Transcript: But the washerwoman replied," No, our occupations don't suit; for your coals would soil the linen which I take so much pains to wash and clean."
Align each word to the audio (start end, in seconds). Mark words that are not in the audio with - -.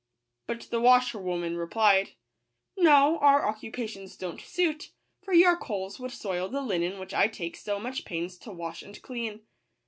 But 0.47 0.61
the 0.71 0.81
washerwoman 0.81 1.57
replied," 1.57 2.13
No, 2.75 3.19
our 3.19 3.47
occupations 3.47 4.17
don't 4.17 4.41
suit; 4.41 4.93
for 5.21 5.31
your 5.31 5.55
coals 5.55 5.99
would 5.99 6.09
soil 6.09 6.49
the 6.49 6.61
linen 6.63 6.97
which 6.97 7.13
I 7.13 7.27
take 7.27 7.55
so 7.55 7.79
much 7.79 8.03
pains 8.03 8.39
to 8.39 8.51
wash 8.51 8.81
and 8.81 8.99
clean." 9.03 9.41